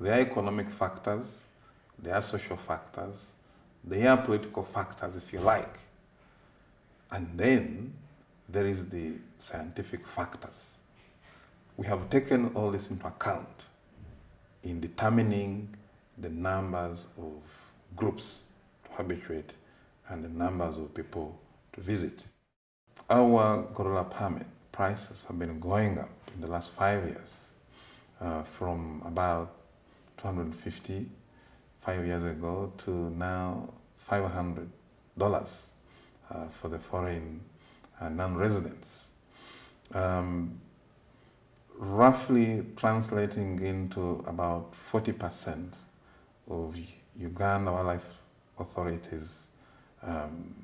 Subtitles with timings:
[0.00, 1.44] There are economic factors,
[1.98, 3.32] there are social factors,
[3.82, 5.78] there are political factors, if you like.
[7.10, 7.94] And then
[8.48, 10.74] there is the scientific factors.
[11.76, 13.66] We have taken all this into account
[14.62, 15.74] in determining
[16.18, 17.42] the numbers of
[17.96, 18.42] groups
[18.84, 19.54] to habituate
[20.08, 21.38] and the numbers of people
[21.72, 22.24] to visit.
[23.10, 27.46] Our gorilla permit prices have been going up in the last five years
[28.20, 29.57] uh, from about
[30.18, 31.06] 250
[31.80, 33.68] five years ago to now
[34.10, 34.66] $500
[36.30, 37.40] uh, for the foreign
[38.00, 39.08] uh, non-residents.
[39.94, 40.60] Um,
[41.78, 45.72] roughly translating into about 40%
[46.50, 46.76] of
[47.16, 48.18] Uganda Wildlife
[48.58, 49.48] Authority's
[50.02, 50.54] um,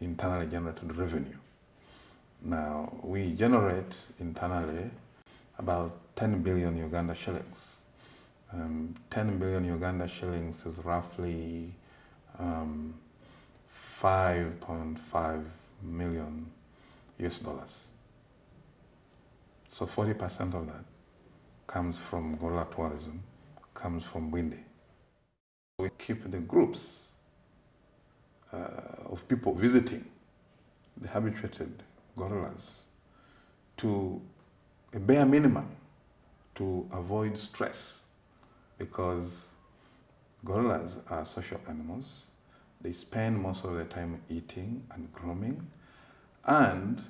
[0.00, 1.36] internally generated revenue.
[2.40, 4.90] Now, we generate internally
[5.58, 7.81] about 10 billion Uganda shillings.
[8.54, 11.72] Um, 10 billion Uganda shillings is roughly
[12.38, 12.94] um,
[14.02, 15.44] 5.5
[15.82, 16.46] million
[17.18, 17.86] US dollars.
[19.68, 20.84] So 40% of that
[21.66, 23.22] comes from gorilla tourism,
[23.72, 24.58] comes from Bwindi.
[25.78, 27.08] We keep the groups
[28.52, 30.04] uh, of people visiting
[31.00, 31.82] the habituated
[32.18, 32.82] gorillas
[33.78, 34.20] to
[34.92, 35.68] a bare minimum
[36.56, 38.04] to avoid stress
[38.82, 39.46] because
[40.44, 42.26] gorillas are social animals.
[42.80, 45.64] They spend most of their time eating and grooming
[46.44, 47.00] and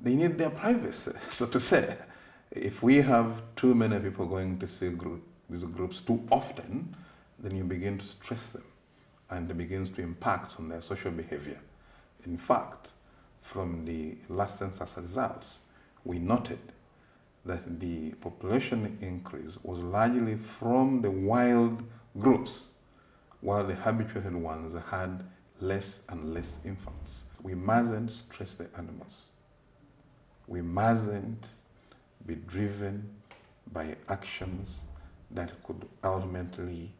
[0.00, 1.96] they need their privacy, so to say.
[2.50, 6.94] If we have too many people going to see group, these groups too often,
[7.38, 8.64] then you begin to stress them
[9.30, 11.60] and it begins to impact on their social behavior.
[12.26, 12.90] In fact,
[13.40, 15.60] from the last census results,
[16.04, 16.58] we noted
[17.44, 21.82] that the population increase was largely from the wild
[22.18, 22.68] groups,
[23.40, 25.24] while the habituated ones had
[25.60, 27.24] less and less infants.
[27.42, 29.28] We mustn't stress the animals.
[30.46, 31.48] We mustn't
[32.26, 33.08] be driven
[33.72, 34.82] by actions
[35.30, 36.92] that could ultimately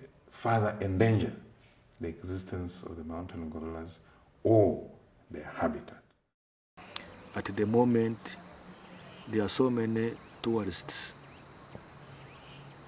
[0.00, 1.32] eh, further endanger
[2.00, 4.00] the existence of the mountain gorillas
[4.42, 4.88] or
[5.30, 5.98] their habitat.
[7.36, 8.36] At the moment,
[9.26, 10.12] there are so many
[10.42, 11.14] tourists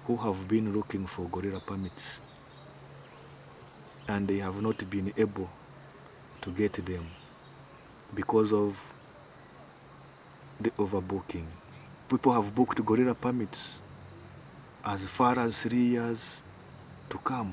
[0.05, 2.21] who have been looking for gorilla permits
[4.07, 5.49] and they have not been able
[6.41, 7.03] to get them
[8.13, 8.93] because of
[10.61, 11.45] the overbooking.
[12.07, 13.81] People have booked gorilla permits
[14.85, 16.39] as far as three years
[17.09, 17.51] to come.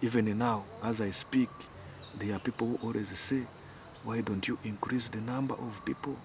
[0.00, 1.50] Even now, as I speak,
[2.18, 3.42] there are people who always say,
[4.04, 6.16] why don't you increase the number of people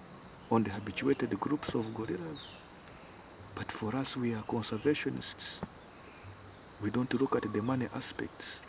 [0.50, 2.50] on the habituated groups of gorillas?
[3.54, 5.60] But for us, we are conservationists.
[6.82, 8.62] We don't look at the money aspects.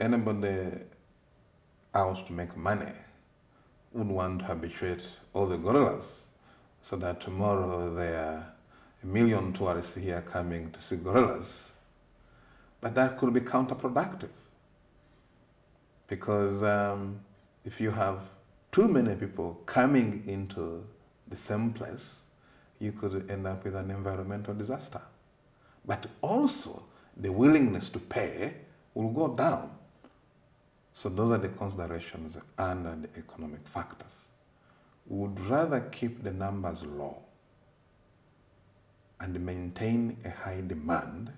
[0.00, 0.70] Anybody
[1.94, 2.92] out to make money
[3.92, 6.26] would want to habituate all the gorillas
[6.82, 8.52] so that tomorrow there are
[9.02, 11.74] a million tourists here coming to see gorillas.
[12.80, 14.30] But that could be counterproductive
[16.06, 17.20] because um,
[17.64, 18.20] if you have
[18.70, 20.84] too many people coming into
[21.28, 22.22] the same place,
[22.78, 25.00] you could end up with an environmental disaster.
[25.84, 26.84] But also,
[27.16, 28.54] the willingness to pay
[28.94, 29.70] will go down.
[30.92, 34.28] So those are the considerations under the economic factors.
[35.06, 37.22] We would rather keep the numbers low
[39.20, 41.32] and maintain a high demand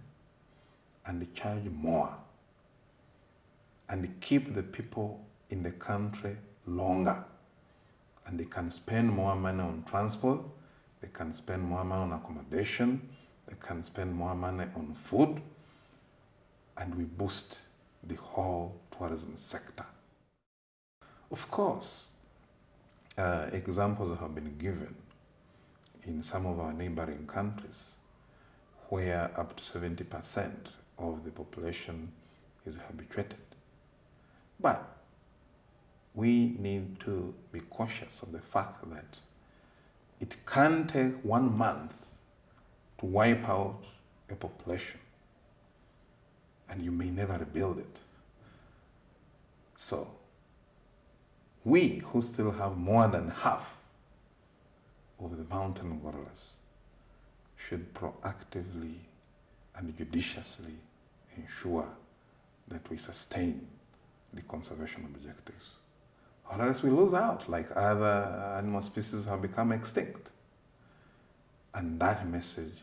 [1.06, 2.14] and charge more
[3.88, 6.36] and keep the people in the country
[6.66, 7.24] longer
[8.26, 10.40] and they can spend more money on transport,
[11.00, 13.08] they can spend more money on accommodation,
[13.46, 15.40] they can spend more money on food,
[16.76, 17.60] and we boost
[18.04, 19.84] the whole tourism sector.
[21.30, 22.06] Of course,
[23.18, 24.94] uh, examples have been given
[26.06, 27.94] in some of our neighboring countries
[28.88, 30.52] where up to 70%
[30.98, 32.10] of the population
[32.66, 33.38] is habituated.
[34.58, 34.99] But
[36.14, 39.18] we need to be cautious of the fact that
[40.20, 42.06] it can take one month
[42.98, 43.84] to wipe out
[44.28, 45.00] a population
[46.68, 47.98] and you may never rebuild it.
[49.76, 50.10] So,
[51.64, 53.76] we who still have more than half
[55.22, 56.56] of the mountain gorillas
[57.56, 58.94] should proactively
[59.76, 60.74] and judiciously
[61.36, 61.88] ensure
[62.68, 63.66] that we sustain
[64.32, 65.79] the conservation objectives.
[66.50, 70.32] Or else we lose out, like other animal species have become extinct.
[71.74, 72.74] And that message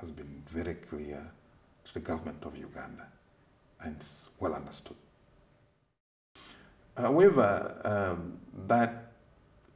[0.00, 1.30] has been very clear
[1.84, 3.06] to the government of Uganda
[3.80, 4.96] and it's well understood.
[6.96, 9.12] However, um, that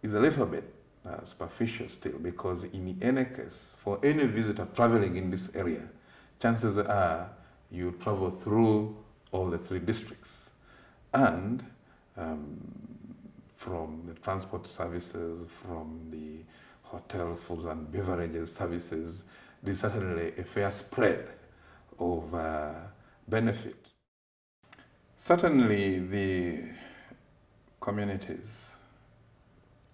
[0.02, 0.72] is a little bit
[1.06, 5.82] uh, superficial still because in any case, for any visitor traveling in this area,
[6.40, 7.30] chances are
[7.70, 8.96] you travel through
[9.32, 10.50] all the three districts.
[11.12, 11.62] And
[12.16, 12.89] um,
[13.60, 16.38] from the transport services, from the
[16.82, 19.24] hotel foods and beverages services,
[19.62, 21.28] there's certainly a fair spread
[21.98, 22.72] of uh,
[23.28, 23.90] benefit.
[25.14, 26.70] Certainly the
[27.82, 28.76] communities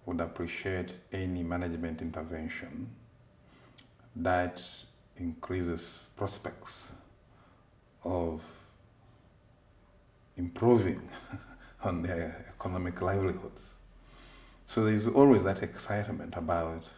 [0.05, 2.89] would appreciate any management intervention
[4.15, 4.63] that
[5.17, 6.87] increases prospects
[8.05, 8.41] of
[10.37, 11.01] improving
[11.83, 13.75] on their economic livelihoods.
[14.65, 16.89] So there's always that excitement about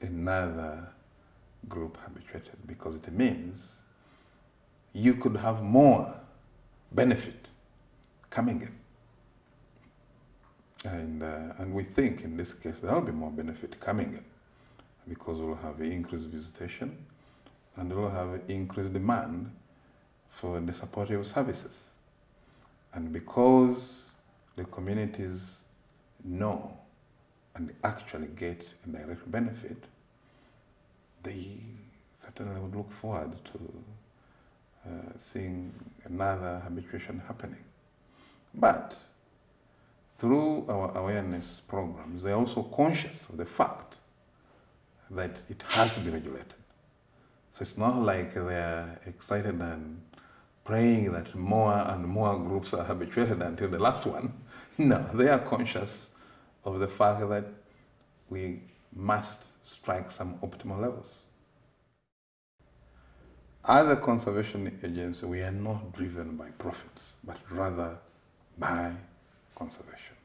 [0.00, 0.88] another
[1.68, 3.76] group habituated because it means
[4.92, 6.14] you could have more
[6.92, 7.48] benefit
[8.30, 10.90] coming in.
[10.90, 14.24] And, uh, and we think in this case there will be more benefit coming in
[15.08, 16.96] because we'll have increased visitation
[17.76, 19.50] and we'll have increased demand
[20.28, 21.95] for the supportive services.
[22.96, 24.06] And because
[24.56, 25.60] the communities
[26.24, 26.78] know
[27.54, 29.84] and actually get a direct benefit,
[31.22, 31.58] they
[32.14, 35.74] certainly would look forward to uh, seeing
[36.06, 37.62] another habituation happening.
[38.54, 38.96] But
[40.16, 43.98] through our awareness programs, they're also conscious of the fact
[45.10, 46.54] that it has to be regulated.
[47.50, 50.00] So it's not like they're excited and
[50.66, 54.32] praying that more and more groups are habituated until the last one.
[54.78, 56.10] No, they are conscious
[56.62, 57.46] of the fact that
[58.28, 58.60] we
[58.94, 61.22] must strike some optimal levels.
[63.66, 67.96] As a conservation agency, we are not driven by profits, but rather
[68.58, 68.92] by
[69.54, 70.16] conservation.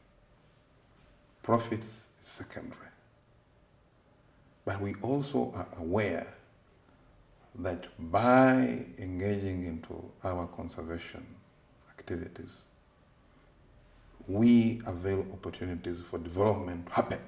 [1.43, 2.91] Profits is secondary.
[4.65, 6.27] But we also are aware
[7.55, 11.25] that by engaging into our conservation
[11.89, 12.61] activities,
[14.27, 17.19] we avail opportunities for development to happen